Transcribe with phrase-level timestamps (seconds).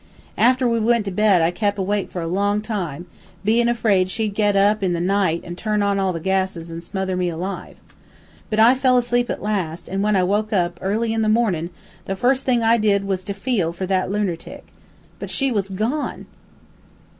[0.39, 3.05] After we went to bed I kep' awake for a long time,
[3.45, 6.83] bein' afraid she'd get up in the night an' turn on all the gases and
[6.83, 7.77] smother me alive.
[8.49, 11.69] But I fell asleep at last, an' when I woke up, early in the mornin',
[12.05, 14.63] the first thing I did was to feel for that lunertic.
[15.19, 16.25] But she was gone!"